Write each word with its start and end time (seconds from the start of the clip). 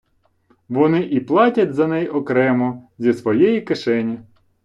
Вони 0.69 1.01
і 1.03 1.19
платять 1.19 1.73
за 1.73 1.87
неї 1.87 2.07
окремо, 2.07 2.89
зі 2.97 3.13
своєї 3.13 3.61
кишені. 3.61 4.19